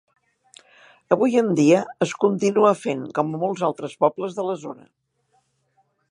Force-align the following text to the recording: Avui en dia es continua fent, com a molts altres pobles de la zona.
Avui 1.15 1.35
en 1.41 1.51
dia 1.59 1.81
es 2.05 2.15
continua 2.23 2.71
fent, 2.85 3.03
com 3.19 3.29
a 3.37 3.41
molts 3.43 3.65
altres 3.69 3.93
pobles 4.05 4.39
de 4.39 4.47
la 4.49 4.57
zona. 4.63 4.89